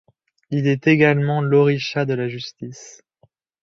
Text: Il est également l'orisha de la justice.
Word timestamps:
Il 0.49 0.65
est 0.65 0.87
également 0.87 1.41
l'orisha 1.43 2.05
de 2.05 2.15
la 2.15 2.27
justice. 2.27 3.03